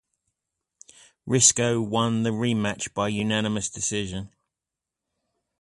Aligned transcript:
Risco 1.27 1.87
won 1.87 2.23
the 2.23 2.31
rematch 2.31 2.91
by 2.95 3.09
unanimous 3.09 3.69
decision. 3.69 4.31